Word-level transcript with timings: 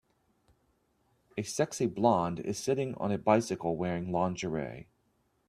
A 1.37 1.43
sexy 1.43 1.85
blond 1.85 2.39
is 2.39 2.57
sitting 2.57 2.95
on 2.95 3.11
a 3.11 3.19
bicycle 3.19 3.77
wearing 3.77 4.11
lingerie. 4.11 4.87